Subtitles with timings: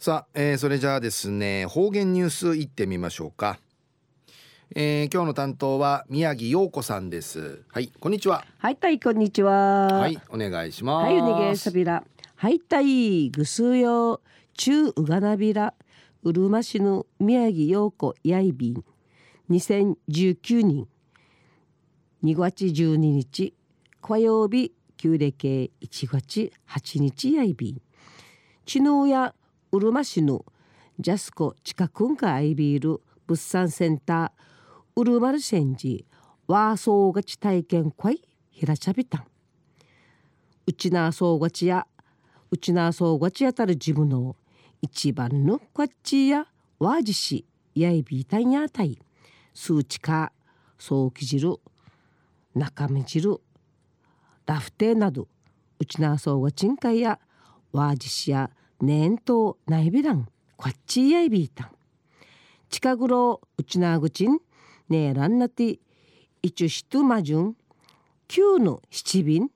[0.00, 3.58] さあ、えー、それじゃあですね方言ニュースいってみましょうか、
[4.76, 7.64] えー、今日の担当は宮城陽子さんです。
[7.68, 8.44] はいこんにちは。
[8.58, 9.88] はいたいこんにちは。
[9.88, 11.04] はいお願いします。
[11.06, 12.04] はいお願いさびら
[12.36, 14.20] はいたいぐすうよ
[14.54, 15.74] 中うがなびら。
[16.22, 18.84] うるま市の宮城陽子やいびん。
[19.50, 20.86] 2019年
[22.22, 23.52] 2月12日
[24.00, 27.82] 火曜日旧暦1月8日やいびん。
[28.64, 29.34] 知能や
[29.70, 30.46] うるま市の
[30.98, 36.06] ジャスコ近くんかアイビール物産センターうるまるセンジ
[36.46, 39.24] ワーソーガチ体験会ひらちゃびたん
[40.66, 41.86] うちなそうがちや
[42.50, 44.36] うちなそうがちやたる自分の
[44.80, 46.46] 一番のこっちや
[46.78, 47.44] わーじし
[47.74, 48.98] やいびいたんやたい
[49.52, 50.32] 数値か
[50.78, 51.56] そうき汁
[52.54, 53.38] 中身汁
[54.46, 55.28] ラフテーなど
[55.78, 57.18] うちなそうがちんかいや
[57.72, 58.50] わじしや
[58.80, 61.70] ねんとないびらんこっちやいびいたん。
[62.70, 64.38] 近頃うちなぐちん
[64.88, 65.78] ねえらんなて
[66.42, 67.56] いちしとまじゅん
[68.28, 69.50] 九の七便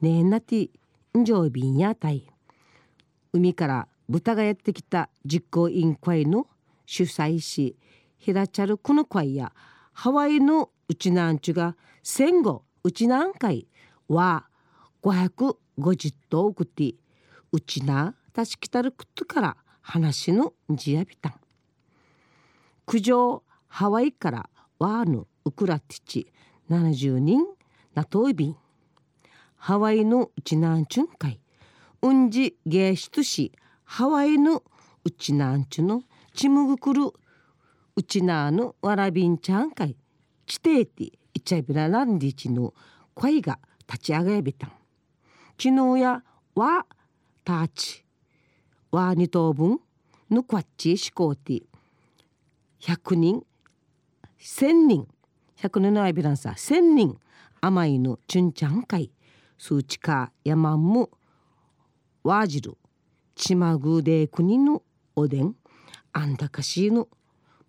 [0.00, 0.70] ねえなて
[1.16, 2.26] んじょうびんやたい。
[3.32, 6.46] 海から豚がやってきた実行委員会の
[6.86, 7.76] 主催し
[8.18, 9.52] ひらちゃるこの会や
[9.92, 13.68] ハワイのうちなんちゅが戦後うちなん会
[14.08, 14.46] は
[15.02, 16.94] 550頭送って
[17.52, 21.34] うちなたしきたることから話のじやびたん。
[22.84, 26.32] 苦情ハワイからワーヌウクラティチ
[26.68, 27.46] 70人
[27.94, 28.56] ナトイビン。
[29.56, 31.40] ハワイのうちなんちゅんかい
[32.02, 33.52] うんじ芸術し
[33.84, 34.62] ハワイの
[35.02, 36.02] うちなんちゅの
[36.34, 37.04] ちむぐくる
[37.96, 39.96] うちなのわらびんちゃんかい
[40.44, 42.74] ちていていちゃいびららんりちの
[43.14, 44.72] 声が立ち上がやびたん。
[45.58, 46.22] 昨日や
[46.54, 46.84] わ
[47.42, 48.05] たち。
[48.96, 49.78] わ二等分
[50.30, 51.64] ぬこっちしこうて
[52.80, 53.44] 100人
[54.40, 55.06] 1000人
[55.60, 57.18] 100人のアイビランサー1000人
[57.60, 59.10] 甘いのちゅんちゃんかい
[59.58, 61.10] 数値かやまんむ
[62.24, 62.78] わじる
[63.34, 64.82] ちまぐで国の
[65.14, 65.54] おでん
[66.14, 67.08] あんだかしの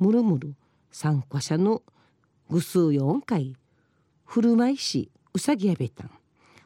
[0.00, 0.56] むるむる
[0.90, 1.82] 参加者の
[2.50, 3.54] ぐすうよんかい
[4.24, 6.10] ふるまいしうさぎやべたん。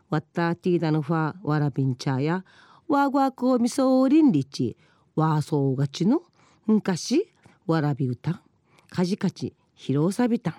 [0.09, 2.43] わったティーダのファわらびんちゃや
[2.89, 4.77] わごわこみそおりんりち。
[5.17, 6.23] わそうがちの
[6.67, 7.33] 昔
[7.67, 8.43] わらび歌
[8.91, 10.55] かじかち広さびたん。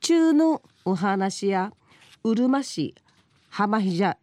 [0.00, 1.72] 中のお話や
[2.24, 2.94] うるま市
[3.50, 4.16] 浜ひじゃ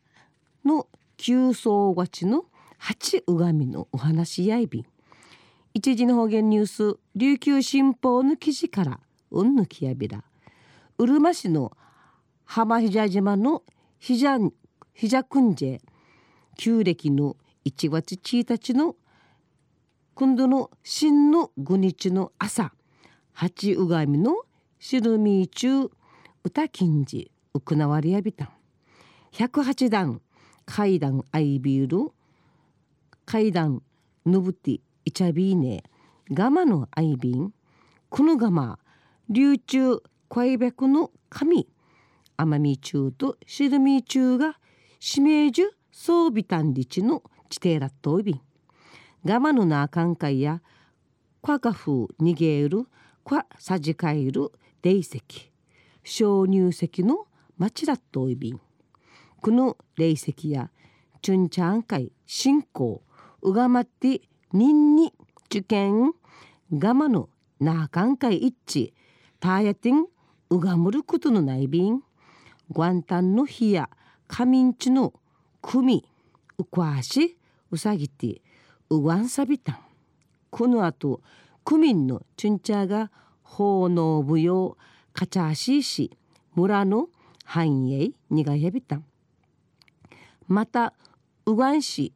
[0.66, 2.46] の急走がちの
[2.78, 4.86] 八うがみのお話やいびん。
[5.74, 9.00] 一時の方言ニュース琉球新報の記事から
[9.32, 10.24] うんぬきやびら。
[10.98, 11.72] うるま市の
[12.44, 13.64] 浜ひじゃ島の
[14.00, 14.38] ひじゃ
[14.94, 15.82] ひじゃくんじえ
[16.56, 18.96] 旧暦の1月1日の
[20.14, 22.74] 今度の新の5日の朝
[23.34, 24.36] 八うがみの
[24.80, 25.90] しるみ中
[26.44, 28.50] 歌金じうくなわりやびたん。
[29.34, 30.22] 108段
[30.66, 32.14] 階段アイビール
[33.26, 33.82] 階段
[34.26, 35.84] ぬぶていちゃびーね
[36.32, 37.54] ガマのアイビン
[38.10, 38.80] このガマ
[39.30, 41.68] 流中恋白の神
[42.38, 44.58] 奄美中としるみ中が
[45.02, 45.64] 指名中
[45.98, 48.42] 装備単立の地底ラットビン
[49.24, 50.62] ガマのなあかんかいや
[51.42, 51.92] kwa が風
[52.22, 52.86] 逃げる
[53.24, 54.52] こさじかえる
[54.84, 55.24] 霊石
[56.04, 58.60] 鍾乳石の町ラットビン
[59.42, 60.70] この霊石や
[61.22, 63.02] チュンチャン会信仰
[63.42, 64.20] うがまって
[64.52, 65.14] 人に
[65.46, 66.12] 受験
[66.74, 67.30] ガマの
[67.62, 68.94] なあかんかい一致
[69.40, 70.08] ターヤテン
[70.50, 72.02] うがむることのないびん。
[72.74, 73.90] ワンタンの日や
[74.28, 75.14] 仮眠地の
[75.68, 76.06] 組
[76.60, 77.38] うこわし
[77.72, 78.42] うさぎて
[78.92, 79.80] うわんさびたん
[80.52, 81.22] このあと
[81.64, 83.12] 区民のチュンチャーが
[83.42, 84.78] 奉納舞踊
[85.12, 86.18] カチャーシーシ
[86.54, 87.08] 村の
[87.44, 89.06] 繁栄にがやびたん
[90.48, 90.94] また
[91.48, 92.14] うがんし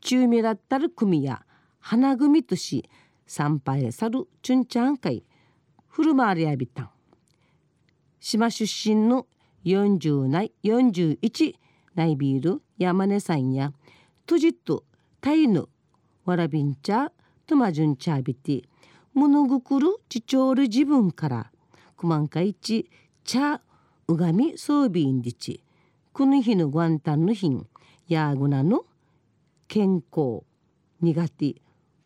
[0.00, 1.42] 中味だったる組や
[1.80, 2.88] 花組とし
[3.26, 5.24] 参拝さるチュンチャン会
[5.88, 6.90] 振る舞われやびたん
[8.20, 9.26] 島出身の
[9.64, 11.61] 40内41
[11.94, 13.72] 内ビール山根さんや
[14.26, 14.84] トジと
[15.20, 15.68] タイヌ
[16.24, 17.12] わらびんちゃ
[17.46, 18.62] とまじゅんちゃびて
[19.14, 21.50] ものぐくるちちょうる自分から
[21.96, 22.90] くまんかいち
[23.24, 23.60] 茶
[24.08, 25.62] うがみそうびんりち
[26.12, 27.66] この日のごんたんのひん
[28.08, 28.84] やぐなの
[29.68, 30.42] 健康
[31.00, 31.54] 苦手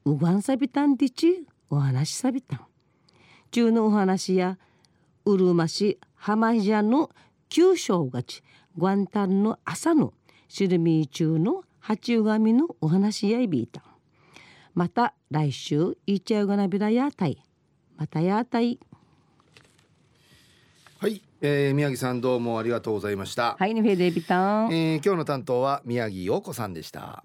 [0.04, 2.60] うがんさびたんりちお話さびたん。
[3.50, 4.58] 中のお話や
[5.24, 7.10] うるま市浜比ゃの
[7.48, 8.42] 旧正月
[8.76, 10.12] 元旦の朝の
[10.49, 13.82] シルミー中の八うがみのお話やいびいた。
[14.75, 17.43] また来週いっちゃうがなびらやたい
[17.96, 18.78] またやたい。
[20.99, 24.73] はい、えー、宮城さんどうもありがとうございました、はいねフェデビタン。
[24.73, 27.25] えー、今日の担当は宮城陽子さんでした